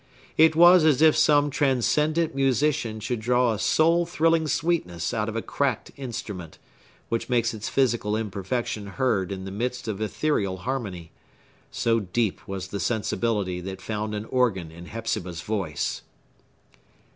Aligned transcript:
It 0.35 0.55
was 0.55 0.83
as 0.83 1.03
if 1.03 1.15
some 1.15 1.51
transcendent 1.51 2.33
musician 2.33 2.99
should 3.01 3.19
draw 3.19 3.53
a 3.53 3.59
soul 3.59 4.07
thrilling 4.07 4.47
sweetness 4.47 5.13
out 5.13 5.29
of 5.29 5.35
a 5.35 5.43
cracked 5.43 5.91
instrument, 5.95 6.57
which 7.09 7.29
makes 7.29 7.53
its 7.53 7.69
physical 7.69 8.15
imperfection 8.17 8.87
heard 8.97 9.31
in 9.31 9.45
the 9.45 9.51
midst 9.51 9.87
of 9.87 10.01
ethereal 10.01 10.57
harmony,—so 10.65 11.99
deep 11.99 12.47
was 12.47 12.69
the 12.69 12.79
sensibility 12.79 13.61
that 13.61 13.79
found 13.79 14.15
an 14.15 14.25
organ 14.25 14.71
in 14.71 14.87
Hepzibah's 14.87 15.41
voice! 15.41 16.01